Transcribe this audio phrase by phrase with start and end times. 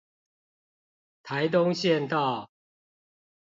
[1.21, 2.49] 台東縣道